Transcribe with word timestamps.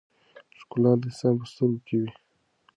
ښکلا 0.59 0.91
د 1.01 1.01
انسان 1.07 1.33
په 1.39 1.45
سترګو 1.51 1.79
کې 1.85 1.95
وي. 2.01 2.09